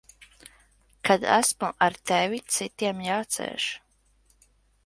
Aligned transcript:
Kad 1.07 1.21
esmu 1.39 1.69
ar 1.87 1.95
tevi, 2.07 2.39
citiem 2.57 3.07
jācieš. 3.09 3.71